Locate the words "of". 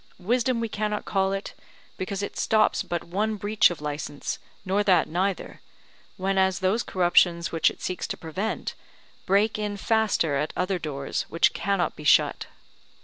3.69-3.81